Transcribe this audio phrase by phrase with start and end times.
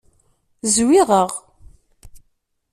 [0.73, 1.31] Zwiɣeɣ.